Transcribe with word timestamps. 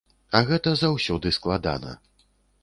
А 0.37 0.39
гэта 0.51 0.73
заўсёды 0.81 1.33
складана. 1.39 1.95